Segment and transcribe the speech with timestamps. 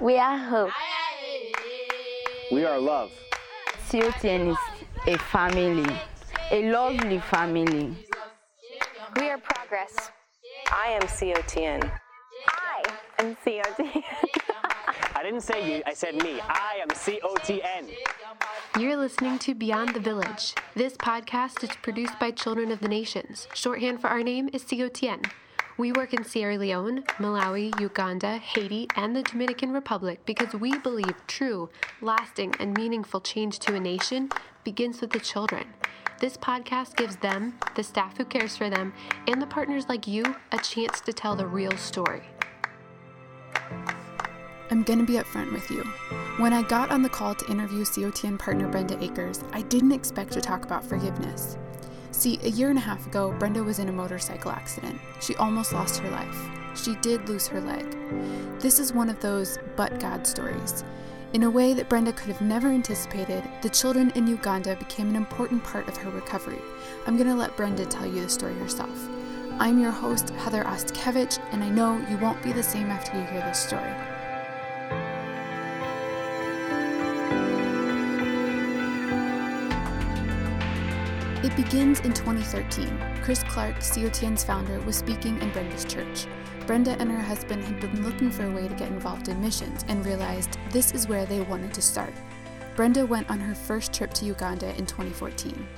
[0.00, 0.70] we are hope.
[2.50, 3.12] We are love.
[3.88, 4.56] COTN is
[5.06, 5.96] a family,
[6.50, 7.96] a lovely family.
[9.16, 10.10] We are progress.
[10.72, 11.90] I am COTN.
[12.48, 12.82] I
[13.18, 14.02] am COTN.
[15.14, 16.40] I didn't say you, I said me.
[16.40, 17.90] I am COTN.
[18.78, 20.54] You're listening to Beyond the Village.
[20.74, 23.46] This podcast is produced by Children of the Nations.
[23.54, 25.30] Shorthand for our name is COTN.
[25.78, 31.14] We work in Sierra Leone, Malawi, Uganda, Haiti, and the Dominican Republic because we believe
[31.26, 31.68] true,
[32.00, 34.30] lasting, and meaningful change to a nation
[34.64, 35.66] begins with the children.
[36.18, 38.94] This podcast gives them, the staff who cares for them,
[39.28, 42.22] and the partners like you a chance to tell the real story.
[44.70, 45.82] I'm going to be upfront with you.
[46.38, 50.32] When I got on the call to interview COTN partner Brenda Akers, I didn't expect
[50.32, 51.58] to talk about forgiveness.
[52.16, 54.98] See, a year and a half ago, Brenda was in a motorcycle accident.
[55.20, 56.48] She almost lost her life.
[56.74, 57.84] She did lose her leg.
[58.58, 60.82] This is one of those but God stories.
[61.34, 65.16] In a way that Brenda could have never anticipated, the children in Uganda became an
[65.16, 66.58] important part of her recovery.
[67.06, 68.98] I'm going to let Brenda tell you the story herself.
[69.60, 73.26] I'm your host, Heather Ostkevich, and I know you won't be the same after you
[73.26, 73.92] hear this story.
[81.46, 83.22] It begins in 2013.
[83.22, 86.26] Chris Clark, COTN's founder, was speaking in Brenda's church.
[86.66, 89.84] Brenda and her husband had been looking for a way to get involved in missions
[89.86, 92.12] and realized this is where they wanted to start.
[92.74, 95.68] Brenda went on her first trip to Uganda in 2014.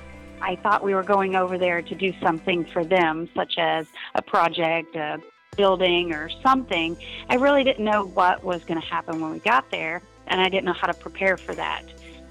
[0.40, 4.22] I thought we were going over there to do something for them, such as a
[4.22, 5.20] project, a
[5.54, 6.96] building, or something.
[7.28, 10.48] I really didn't know what was going to happen when we got there, and I
[10.48, 11.82] didn't know how to prepare for that.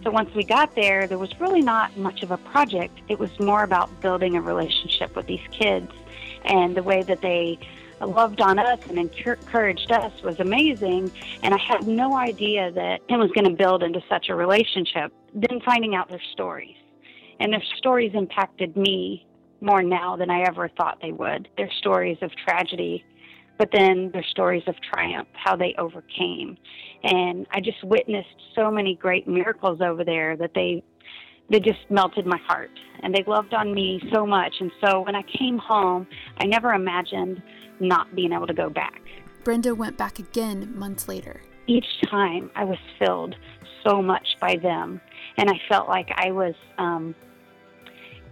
[0.04, 3.00] So once we got there, there was really not much of a project.
[3.10, 5.92] It was more about building a relationship with these kids,
[6.46, 7.60] and the way that they
[8.00, 11.12] loved on us and encouraged us was amazing.
[11.42, 15.12] And I had no idea that it was going to build into such a relationship.
[15.34, 16.78] Then finding out their stories,
[17.40, 19.26] and their stories impacted me
[19.62, 21.50] more now than I ever thought they would.
[21.58, 23.04] Their stories of tragedy
[23.58, 26.58] but then their stories of triumph, how they overcame.
[27.04, 30.84] And I just witnessed so many great miracles over there that they
[31.50, 32.70] they just melted my heart
[33.02, 36.06] and they loved on me so much and so when I came home,
[36.42, 37.42] I never imagined
[37.80, 39.02] not being able to go back.
[39.46, 41.42] Brenda went back again months later.
[41.68, 43.34] Each time I was filled
[43.88, 45.00] so much by them
[45.38, 47.16] and I felt like I was um,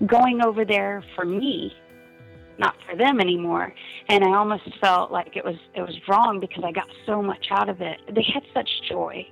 [0.05, 1.73] going over there for me
[2.57, 3.73] not for them anymore.
[4.09, 7.47] And I almost felt like it was it was wrong because I got so much
[7.51, 7.99] out of it.
[8.13, 9.27] They had such joy.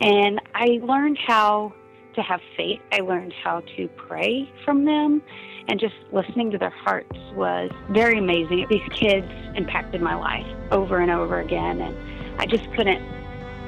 [0.00, 1.72] And I learned how
[2.14, 2.80] to have faith.
[2.92, 5.22] I learned how to pray from them
[5.68, 8.66] and just listening to their hearts was very amazing.
[8.70, 13.02] These kids impacted my life over and over again and I just couldn't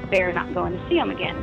[0.09, 1.35] bear not going to see them again.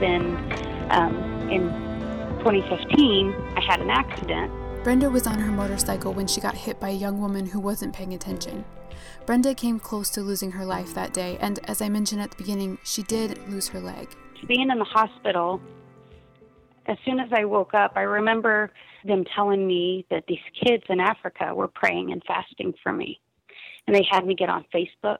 [0.00, 0.36] Then
[0.90, 1.16] um,
[1.50, 1.62] in
[2.38, 4.52] 2015, I had an accident.
[4.84, 7.94] Brenda was on her motorcycle when she got hit by a young woman who wasn't
[7.94, 8.64] paying attention.
[9.26, 12.36] Brenda came close to losing her life that day, and as I mentioned at the
[12.36, 14.08] beginning, she did lose her leg.
[14.46, 15.60] Being in the hospital,
[16.86, 18.70] as soon as I woke up, I remember
[19.04, 23.20] them telling me that these kids in Africa were praying and fasting for me.
[23.86, 25.18] And they had me get on Facebook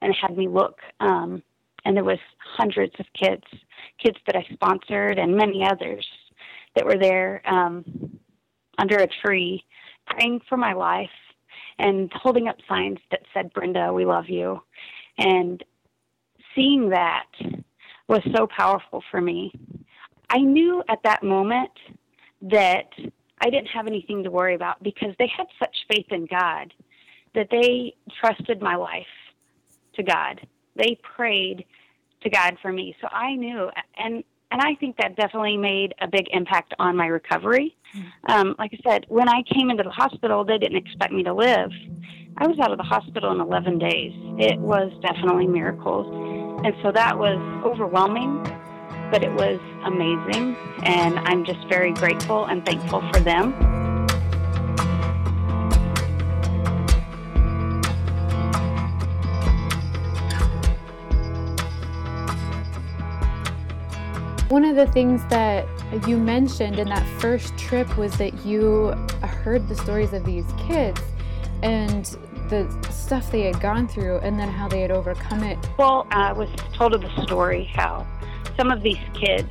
[0.00, 1.42] and had me look um,
[1.84, 2.18] and there was
[2.56, 3.44] hundreds of kids,
[4.02, 6.06] kids that I sponsored, and many others
[6.74, 7.84] that were there um,
[8.78, 9.64] under a tree,
[10.06, 11.08] praying for my life
[11.78, 14.60] and holding up signs that said, "Brenda, we love you,"
[15.18, 15.62] and
[16.54, 17.26] seeing that
[18.08, 19.52] was so powerful for me.
[20.30, 21.70] I knew at that moment
[22.42, 22.90] that
[23.40, 26.72] I didn't have anything to worry about because they had such faith in God
[27.34, 29.06] that they trusted my life
[29.94, 30.40] to God
[30.76, 31.64] they prayed
[32.22, 32.96] to God for me.
[33.00, 37.06] So I knew, and and I think that definitely made a big impact on my
[37.06, 37.76] recovery.
[37.96, 38.32] Mm-hmm.
[38.32, 41.34] Um, like I said, when I came into the hospital, they didn't expect me to
[41.34, 41.70] live.
[42.36, 44.12] I was out of the hospital in 11 days.
[44.38, 46.06] It was definitely miracles,
[46.64, 48.42] and so that was overwhelming,
[49.10, 53.83] but it was amazing, and I'm just very grateful and thankful for them.
[64.48, 65.66] One of the things that
[66.06, 68.88] you mentioned in that first trip was that you
[69.22, 71.00] heard the stories of these kids.
[71.62, 72.16] and
[72.48, 75.58] the stuff they had gone through and then how they had overcome it.
[75.78, 78.06] Well, I was told of the story how
[78.56, 79.48] some of these kids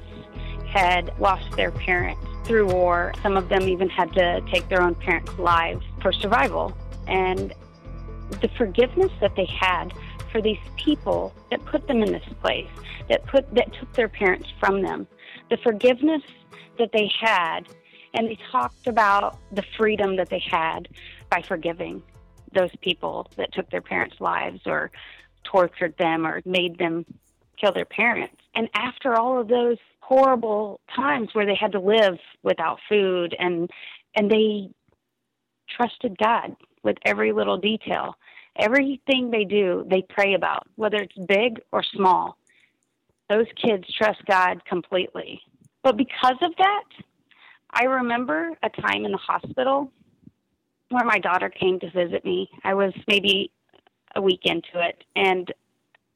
[0.68, 3.14] had lost their parents through war.
[3.22, 6.78] Some of them even had to take their own parents' lives for survival.
[7.08, 7.54] And
[8.42, 9.94] the forgiveness that they had
[10.32, 12.70] for these people that put them in this place,
[13.10, 15.08] that put that took their parents from them,
[15.50, 16.24] the forgiveness
[16.78, 17.62] that they had,
[18.14, 20.88] and they talked about the freedom that they had
[21.30, 22.02] by forgiving
[22.54, 24.92] those people that took their parents' lives or
[25.44, 27.06] tortured them or made them
[27.60, 28.36] kill their parents.
[28.56, 33.70] And after all of those horrible times where they had to live without food and
[34.16, 34.70] and they
[35.76, 38.16] trusted God with every little detail.
[38.58, 42.38] Everything they do, they pray about, whether it's big or small.
[43.30, 45.42] Those kids trust God completely.
[45.84, 46.84] But because of that,
[47.72, 49.92] I remember a time in the hospital
[50.90, 52.50] where my daughter came to visit me.
[52.64, 53.52] I was maybe
[54.16, 55.52] a week into it, and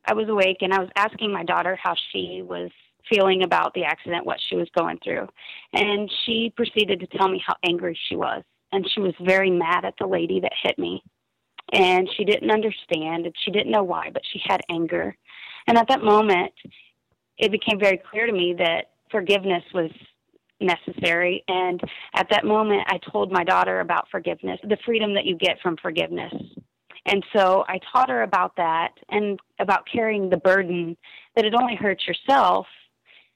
[0.06, 2.69] I was awake and I was asking my daughter how she was
[3.09, 5.27] feeling about the accident, what she was going through.
[5.74, 8.44] And she proceeded to tell me how angry she was.
[8.71, 11.04] And she was very mad at the lady that hit me.
[11.74, 15.15] And she didn't understand and she didn't know why, but she had anger.
[15.68, 16.54] And at that moment,
[17.38, 19.92] it became very clear to me that forgiveness was
[20.60, 21.44] necessary.
[21.48, 21.81] And
[22.16, 25.78] at that moment, I told my daughter about forgiveness, the freedom that you get from
[25.78, 26.34] forgiveness.
[27.06, 30.98] And so I taught her about that and about carrying the burden
[31.36, 32.68] that it only hurts yourself.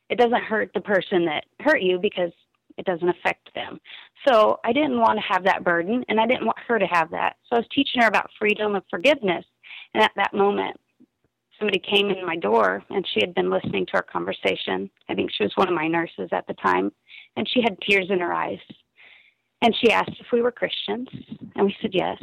[0.10, 2.32] It doesn't hurt the person that hurt you because
[2.78, 3.80] it doesn't affect them.
[4.28, 7.12] So I didn't want to have that burden and I didn't want her to have
[7.12, 7.38] that.
[7.48, 9.46] So I was teaching her about freedom of forgiveness.
[9.94, 10.80] And at that moment,
[11.62, 14.90] somebody came in my door and she had been listening to our conversation.
[15.08, 16.92] I think she was one of my nurses at the time.
[17.38, 18.60] And she had tears in her eyes.
[19.62, 21.08] And she asked if we were Christians.
[21.56, 22.22] And we said yes.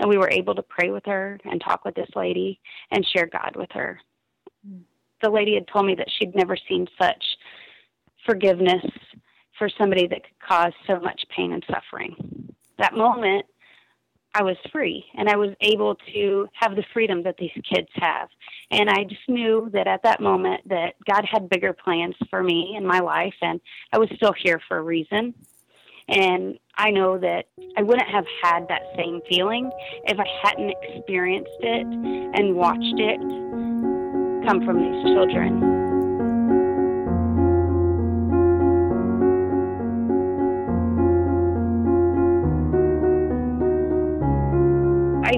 [0.00, 2.60] And we were able to pray with her and talk with this lady
[2.90, 4.00] and share God with her.
[5.22, 7.24] The lady had told me that she'd never seen such
[8.26, 8.84] forgiveness
[9.56, 12.52] for somebody that could cause so much pain and suffering.
[12.78, 13.46] That moment,
[14.38, 18.28] I was free and I was able to have the freedom that these kids have.
[18.70, 22.74] And I just knew that at that moment that God had bigger plans for me
[22.76, 23.60] in my life and
[23.92, 25.34] I was still here for a reason.
[26.08, 27.46] And I know that
[27.76, 29.72] I wouldn't have had that same feeling
[30.04, 33.18] if I hadn't experienced it and watched it
[34.46, 35.77] come from these children.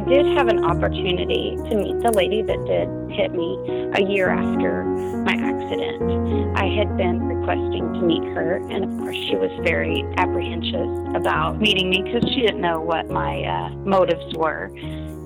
[0.00, 3.58] Did have an opportunity to meet the lady that did hit me
[3.94, 4.84] a year after
[5.24, 6.56] my accident.
[6.56, 11.60] I had been requesting to meet her, and of course, she was very apprehensive about
[11.60, 14.70] meeting me because she didn't know what my uh, motives were,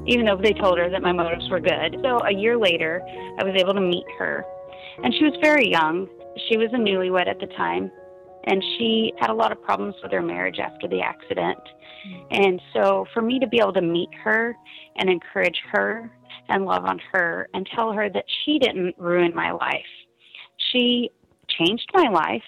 [0.06, 1.96] even though they told her that my motives were good.
[2.02, 3.02] So a year later,
[3.38, 4.44] I was able to meet her,
[5.02, 6.08] and she was very young.
[6.48, 7.90] She was a newlywed at the time,
[8.44, 11.58] and she had a lot of problems with her marriage after the accident.
[12.30, 14.56] And so for me to be able to meet her
[14.96, 16.10] and encourage her
[16.48, 19.86] and love on her and tell her that she didn't ruin my life,
[20.56, 21.10] she
[21.48, 22.42] changed my life.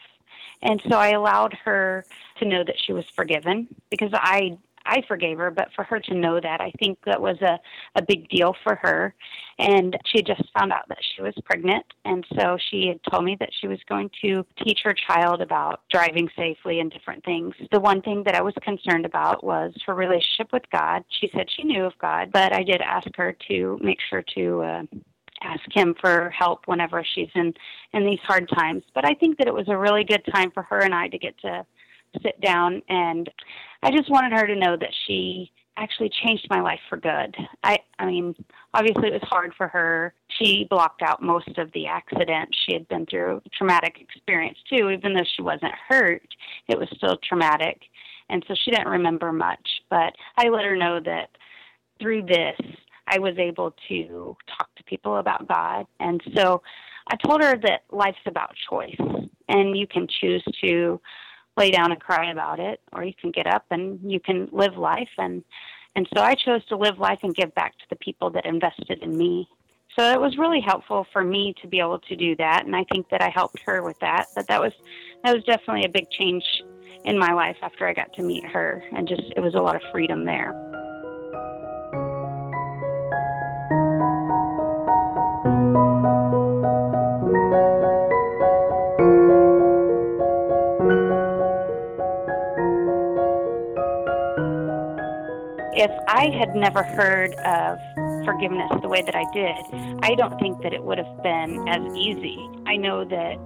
[0.62, 2.04] And so I allowed her
[2.38, 6.14] to know that she was forgiven because I I forgave her, but for her to
[6.14, 7.58] know that, I think that was a,
[7.94, 9.14] a big deal for her.
[9.58, 11.84] And she just found out that she was pregnant.
[12.04, 15.80] And so she had told me that she was going to teach her child about
[15.90, 17.54] driving safely and different things.
[17.72, 21.04] The one thing that I was concerned about was her relationship with God.
[21.08, 24.62] She said she knew of God, but I did ask her to make sure to.
[24.62, 24.82] Uh,
[25.42, 27.52] ask him for help whenever she's in
[27.92, 30.62] in these hard times but i think that it was a really good time for
[30.62, 31.64] her and i to get to
[32.22, 33.30] sit down and
[33.82, 37.36] I just wanted her to know that she actually changed my life for good.
[37.62, 38.34] I I mean,
[38.74, 40.14] obviously it was hard for her.
[40.28, 42.54] She blocked out most of the accident.
[42.64, 46.26] She had been through a traumatic experience too, even though she wasn't hurt,
[46.68, 47.82] it was still traumatic.
[48.28, 51.28] And so she didn't remember much, but I let her know that
[52.00, 52.58] through this
[53.06, 55.86] I was able to talk to people about God.
[56.00, 56.62] And so
[57.08, 58.98] I told her that life's about choice
[59.48, 61.00] and you can choose to
[61.56, 64.76] lay down and cry about it, or you can get up and you can live
[64.76, 65.08] life.
[65.18, 65.42] And
[65.94, 69.02] and so I chose to live life and give back to the people that invested
[69.02, 69.48] in me.
[69.98, 72.84] So it was really helpful for me to be able to do that, and I
[72.92, 74.26] think that I helped her with that.
[74.34, 74.72] But that was
[75.24, 76.44] that was definitely a big change
[77.04, 79.76] in my life after I got to meet her, and just it was a lot
[79.76, 80.52] of freedom there.
[96.16, 97.78] I had never heard of
[98.24, 101.94] forgiveness the way that I did, I don't think that it would have been as
[101.94, 102.38] easy.
[102.64, 103.36] I know that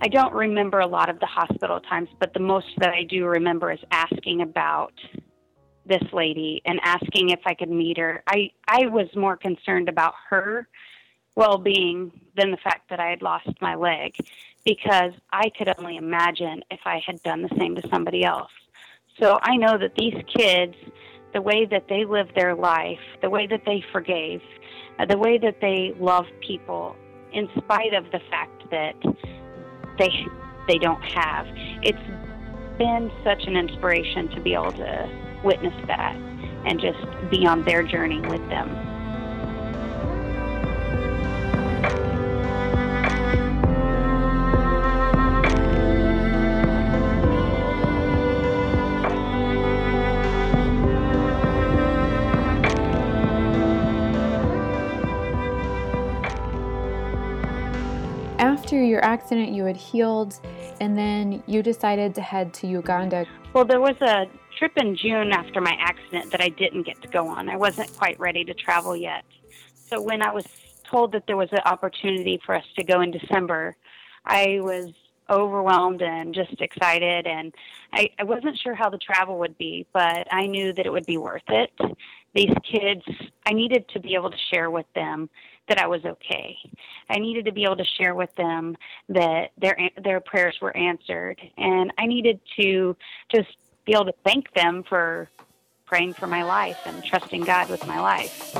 [0.00, 3.26] I don't remember a lot of the hospital times, but the most that I do
[3.26, 4.94] remember is asking about
[5.84, 8.22] this lady and asking if I could meet her.
[8.26, 10.66] I I was more concerned about her
[11.36, 14.16] well-being than the fact that I had lost my leg
[14.64, 18.50] because I could only imagine if I had done the same to somebody else.
[19.20, 20.74] So I know that these kids,
[21.34, 24.40] the way that they live their life, the way that they forgave,
[24.98, 26.96] uh, the way that they love people,
[27.32, 28.94] in spite of the fact that
[29.98, 30.10] they
[30.66, 31.46] they don't have,
[31.82, 31.98] it's
[32.78, 36.16] been such an inspiration to be able to witness that
[36.66, 36.98] and just
[37.30, 38.93] be on their journey with them.
[58.54, 60.38] After your accident, you had healed,
[60.80, 63.26] and then you decided to head to Uganda.
[63.52, 67.08] Well, there was a trip in June after my accident that I didn't get to
[67.08, 67.48] go on.
[67.48, 69.24] I wasn't quite ready to travel yet.
[69.74, 70.46] So when I was
[70.84, 73.74] told that there was an opportunity for us to go in December,
[74.24, 74.92] I was
[75.28, 77.54] overwhelmed and just excited and
[77.92, 81.06] I, I wasn't sure how the travel would be, but I knew that it would
[81.06, 81.70] be worth it.
[82.34, 83.02] These kids
[83.46, 85.30] I needed to be able to share with them
[85.68, 86.56] that I was okay.
[87.08, 88.76] I needed to be able to share with them
[89.08, 92.96] that their their prayers were answered and I needed to
[93.34, 95.28] just be able to thank them for
[95.86, 98.56] praying for my life and trusting God with my life.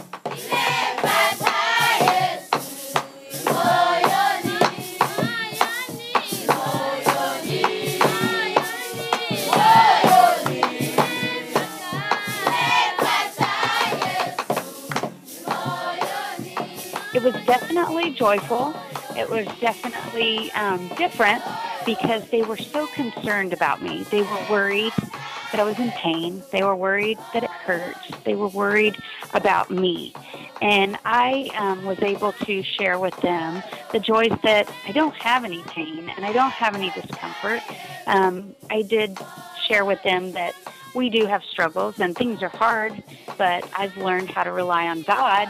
[17.24, 18.74] Was definitely joyful.
[19.16, 21.42] It was definitely um, different
[21.86, 24.02] because they were so concerned about me.
[24.04, 26.42] They were worried that I was in pain.
[26.50, 27.96] They were worried that it hurt.
[28.24, 28.96] They were worried
[29.32, 30.12] about me.
[30.60, 33.62] And I um, was able to share with them
[33.92, 37.62] the joys that I don't have any pain and I don't have any discomfort.
[38.06, 39.18] Um, I did
[39.66, 40.54] share with them that
[40.94, 43.02] we do have struggles and things are hard,
[43.38, 45.48] but I've learned how to rely on God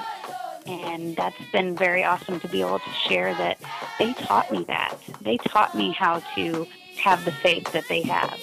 [0.66, 3.58] and that's been very awesome to be able to share that
[3.98, 4.96] they taught me that.
[5.20, 6.66] They taught me how to
[6.96, 8.40] have the faith that they have.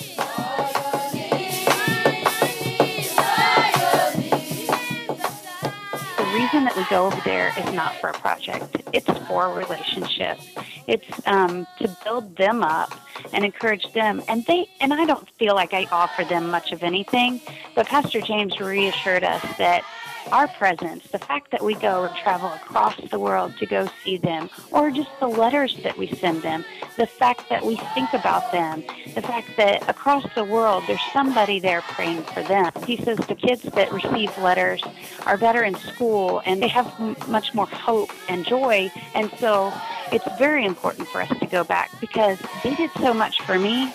[6.17, 8.77] The reason that we go over there is not for a project.
[8.93, 10.39] It's for a relationship.
[10.87, 12.93] It's um, to build them up
[13.33, 14.21] and encourage them.
[14.27, 17.41] And they and I don't feel like I offer them much of anything,
[17.75, 19.83] but Pastor James reassured us that
[20.31, 24.17] our presence, the fact that we go and travel across the world to go see
[24.17, 26.63] them, or just the letters that we send them,
[26.97, 28.83] the fact that we think about them,
[29.15, 32.71] the fact that across the world there's somebody there praying for them.
[32.85, 34.81] He says the kids that receive letters
[35.25, 38.91] are better in school and they have m- much more hope and joy.
[39.15, 39.73] And so
[40.11, 43.91] it's very important for us to go back because they did so much for me.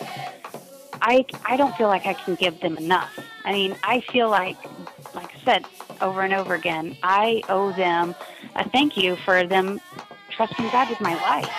[1.00, 3.18] I, I don't feel like I can give them enough.
[3.44, 4.56] I mean, I feel like,
[5.14, 5.66] like I said
[6.00, 8.14] over and over again, I owe them
[8.54, 9.80] a thank you for them
[10.30, 11.50] trusting God with my life.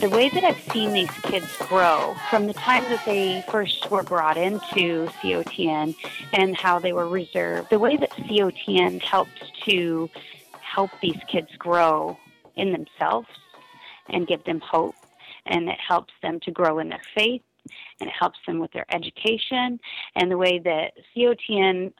[0.00, 4.04] the way that I've seen these kids grow from the time that they first were
[4.04, 5.96] brought into COTN
[6.32, 9.32] and how they were reserved, the way that COTN helps
[9.64, 10.08] to
[10.60, 12.16] help these kids grow
[12.54, 13.28] in themselves
[14.08, 14.94] and give them hope,
[15.48, 17.42] and it helps them to grow in their faith,
[18.00, 19.78] and it helps them with their education,
[20.14, 21.92] and the way that COTN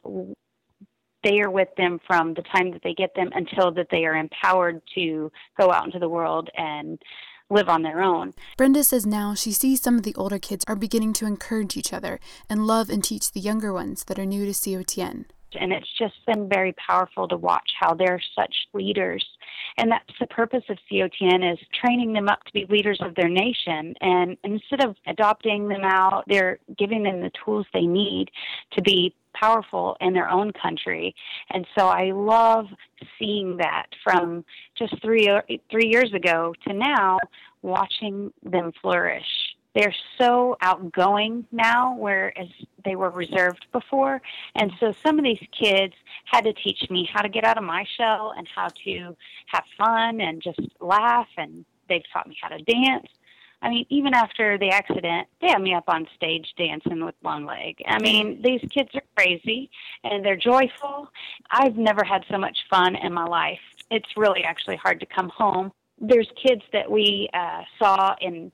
[1.23, 4.15] they are with them from the time that they get them until that they are
[4.15, 5.29] empowered to
[5.59, 6.97] go out into the world and
[7.49, 8.33] live on their own.
[8.57, 11.91] Brenda says now she sees some of the older kids are beginning to encourage each
[11.91, 15.25] other and love and teach the younger ones that are new to COTN.
[15.59, 19.25] And it's just been very powerful to watch how they're such leaders.
[19.77, 23.29] And that's the purpose of COTN is training them up to be leaders of their
[23.29, 23.93] nation.
[24.01, 28.29] And instead of adopting them out, they're giving them the tools they need
[28.73, 31.15] to be powerful in their own country.
[31.49, 32.65] And so I love
[33.17, 34.43] seeing that from
[34.77, 35.29] just three
[35.71, 37.19] three years ago to now,
[37.61, 39.23] watching them flourish.
[39.75, 42.47] They're so outgoing now, whereas
[42.83, 44.21] they were reserved before.
[44.55, 45.93] And so some of these kids
[46.25, 49.15] had to teach me how to get out of my shell and how to
[49.47, 53.07] have fun and just laugh and They've taught me how to dance.
[53.61, 57.45] I mean, even after the accident, they had me up on stage dancing with one
[57.45, 57.75] leg.
[57.85, 59.69] I mean, these kids are crazy
[60.05, 61.09] and they're joyful.
[61.51, 63.59] I've never had so much fun in my life.
[63.91, 65.73] It's really actually hard to come home.
[65.99, 68.49] There's kids that we uh, saw in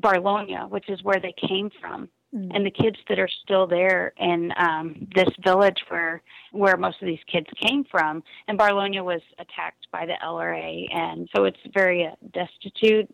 [0.00, 2.08] Barlonyo, which is where they came from.
[2.34, 2.54] Mm.
[2.54, 7.06] And the kids that are still there in um, this village where where most of
[7.06, 12.06] these kids came from, and Barlonyo was attacked by the LRA, and so it's very
[12.06, 13.08] uh, destitute.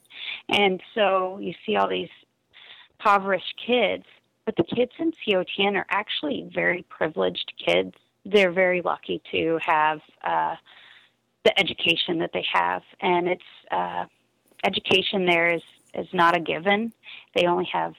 [0.49, 2.09] And so you see all these
[2.99, 4.05] impoverished kids,
[4.47, 7.95] but the kids in COTN are actually very privileged kids.
[8.25, 10.57] They're very lucky to have uh,
[11.45, 14.07] the education that they have, and it's uh,
[14.64, 15.62] education there is
[15.94, 16.92] is not a given.
[17.34, 17.94] They only have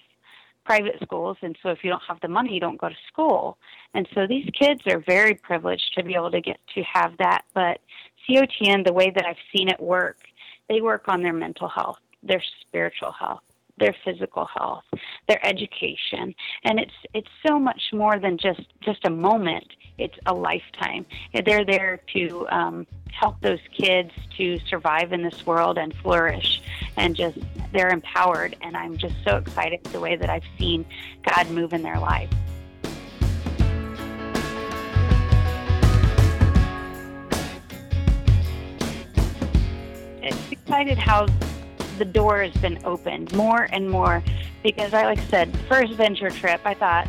[0.65, 3.57] private schools, and so if you don't have the money, you don't go to school.
[3.93, 7.43] And so these kids are very privileged to be able to get to have that.
[7.53, 7.79] But
[8.27, 10.17] COTN, the way that I've seen it work,
[10.67, 13.43] they work on their mental health, their spiritual health,
[13.77, 14.83] their physical health,
[15.27, 19.67] their education, and it's it's so much more than just just a moment.
[19.97, 21.05] It's a lifetime.
[21.45, 26.61] They're there to um, help those kids to survive in this world and flourish,
[26.97, 27.37] and just
[27.73, 28.55] they're empowered.
[28.61, 30.85] And I'm just so excited the way that I've seen
[31.23, 32.29] God move in their life.
[40.21, 41.27] It's excited how
[41.97, 44.23] the door has been opened more and more
[44.63, 47.07] because I, like I said, first venture trip, I thought,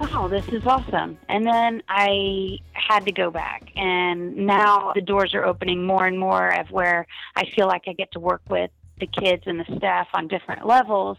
[0.00, 1.18] wow, this is awesome.
[1.28, 3.70] And then I had to go back.
[3.76, 7.92] And now the doors are opening more and more of where I feel like I
[7.92, 11.18] get to work with the kids and the staff on different levels.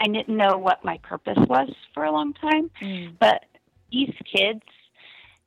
[0.00, 3.14] I didn't know what my purpose was for a long time, mm.
[3.18, 3.44] but
[3.90, 4.62] these kids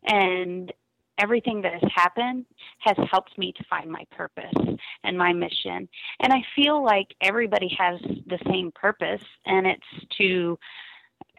[0.03, 0.71] and
[1.21, 2.45] everything that has happened
[2.79, 5.87] has helped me to find my purpose and my mission.
[6.19, 10.57] And I feel like everybody has the same purpose, and it's to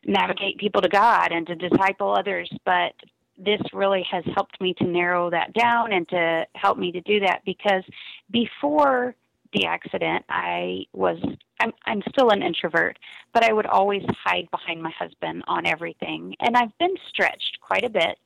[0.05, 2.51] navigate people to God and to disciple others.
[2.65, 2.93] But
[3.39, 7.21] this really has helped me to narrow that down and to help me to do
[7.21, 7.83] that because
[8.31, 9.15] before
[9.53, 11.19] the accident, I was
[11.61, 12.99] I'm I'm still an introvert,
[13.35, 16.35] but I would always hide behind my husband on everything.
[16.41, 18.19] And I've been stretched quite a bit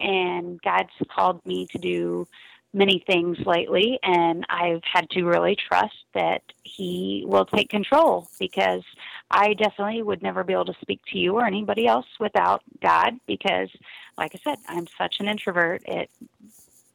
[0.00, 2.26] and God's called me to do
[2.74, 8.82] many things lately, and I've had to really trust that He will take control because
[9.30, 13.14] I definitely would never be able to speak to you or anybody else without God
[13.26, 13.68] because,
[14.16, 15.82] like I said, I'm such an introvert.
[15.86, 16.10] It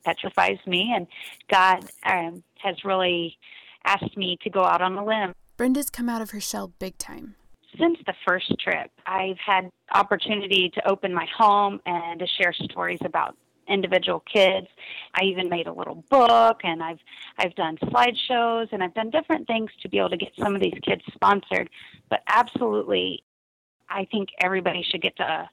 [0.03, 1.07] petrifies me, and
[1.49, 3.37] God um, has really
[3.85, 5.33] asked me to go out on a limb.
[5.57, 7.35] Brenda's come out of her shell big time
[7.79, 12.99] since the first trip, I've had opportunity to open my home and to share stories
[13.03, 13.35] about
[13.67, 14.67] individual kids.
[15.13, 16.99] I even made a little book and I've
[17.37, 20.61] I've done slideshows and I've done different things to be able to get some of
[20.61, 21.69] these kids sponsored.
[22.09, 23.23] But absolutely
[23.89, 25.49] I think everybody should get to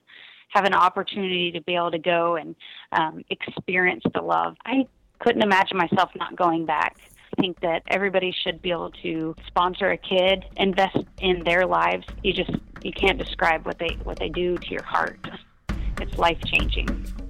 [0.49, 2.55] have an opportunity to be able to go and
[2.91, 4.55] um, experience the love.
[4.65, 4.87] I
[5.19, 6.97] couldn't imagine myself not going back
[7.35, 12.05] think that everybody should be able to sponsor a kid, invest in their lives.
[12.23, 12.51] You just
[12.83, 15.19] you can't describe what they what they do to your heart.
[15.99, 17.24] It's life changing.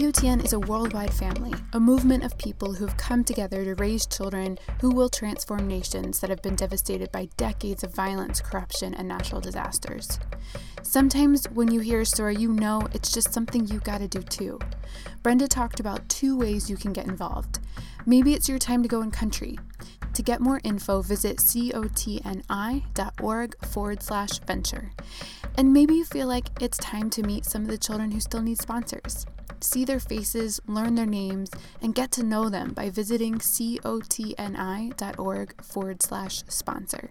[0.00, 4.06] COTN is a worldwide family, a movement of people who have come together to raise
[4.06, 9.06] children who will transform nations that have been devastated by decades of violence, corruption, and
[9.06, 10.18] natural disasters.
[10.80, 14.58] Sometimes when you hear a story, you know it's just something you gotta do too.
[15.22, 17.58] Brenda talked about two ways you can get involved.
[18.06, 19.58] Maybe it's your time to go in country.
[20.14, 22.46] To get more info, visit cotni.org
[23.66, 24.92] forward slash venture.
[25.58, 28.40] And maybe you feel like it's time to meet some of the children who still
[28.40, 29.26] need sponsors
[29.62, 31.50] see their faces, learn their names,
[31.82, 33.84] and get to know them by visiting cotni.org
[35.62, 37.10] forward slash sponsor.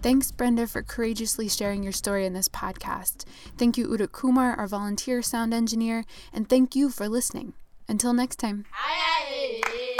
[0.00, 3.24] Thanks, Brenda, for courageously sharing your story in this podcast.
[3.56, 7.54] Thank you, Udit Kumar, our volunteer sound engineer, and thank you for listening.
[7.88, 8.66] Until next time.
[9.30, 9.97] Shake,